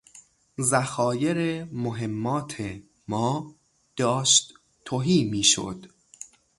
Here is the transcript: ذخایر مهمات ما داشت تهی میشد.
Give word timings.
ذخایر 0.59 1.63
مهمات 1.63 2.75
ما 3.07 3.55
داشت 3.95 4.53
تهی 4.85 5.23
میشد. 5.23 5.85